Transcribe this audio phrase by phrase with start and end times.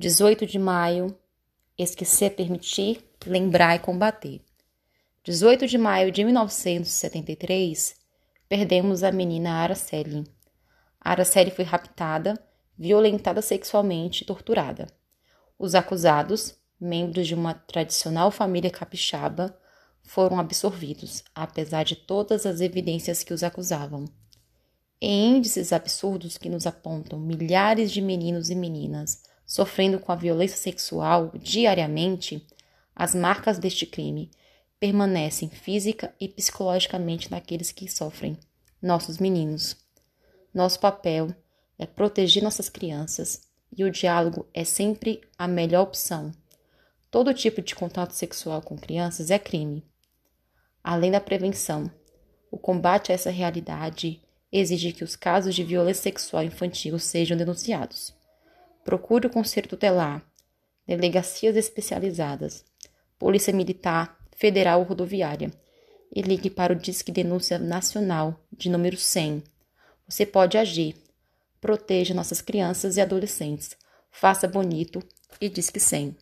[0.00, 1.18] 18 de maio,
[1.76, 4.40] esquecer, permitir, lembrar e combater.
[5.24, 7.96] 18 de maio de 1973,
[8.48, 10.22] perdemos a menina Araceli.
[11.00, 12.40] Araceli foi raptada,
[12.78, 14.86] violentada sexualmente e torturada.
[15.58, 19.58] Os acusados, membros de uma tradicional família capixaba,
[20.04, 24.04] foram absorvidos, apesar de todas as evidências que os acusavam.
[25.00, 30.58] Em índices absurdos que nos apontam milhares de meninos e meninas sofrendo com a violência
[30.58, 32.46] sexual diariamente,
[32.94, 34.30] as marcas deste crime
[34.78, 38.38] permanecem física e psicologicamente naqueles que sofrem,
[38.80, 39.74] nossos meninos.
[40.52, 41.34] Nosso papel
[41.78, 46.30] é proteger nossas crianças e o diálogo é sempre a melhor opção.
[47.10, 49.82] Todo tipo de contato sexual com crianças é crime.
[50.84, 51.90] Além da prevenção,
[52.50, 54.22] o combate a essa realidade
[54.52, 58.17] exige que os casos de violência sexual infantil sejam denunciados.
[58.88, 60.22] Procure o Conselho Tutelar,
[60.86, 62.64] delegacias especializadas,
[63.18, 65.52] Polícia Militar, Federal ou Rodoviária
[66.10, 69.42] e ligue para o Disque Denúncia Nacional de número 100.
[70.08, 70.96] Você pode agir.
[71.60, 73.76] Proteja nossas crianças e adolescentes.
[74.10, 75.02] Faça bonito
[75.38, 76.16] e Disque 100.